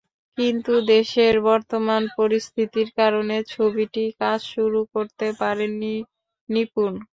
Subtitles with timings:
[0.37, 5.95] কিন্তু দেশের বর্তমান পরিস্থিতির কারণে ছবিটির কাজ শুরু করতে পারেননি
[6.49, 6.93] নিপুণ।